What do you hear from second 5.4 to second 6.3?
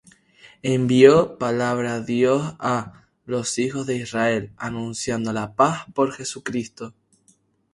paz por